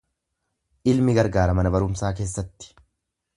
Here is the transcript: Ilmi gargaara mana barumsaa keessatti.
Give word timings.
Ilmi 0.93 1.15
gargaara 1.19 1.57
mana 1.59 1.73
barumsaa 1.77 2.11
keessatti. 2.21 2.73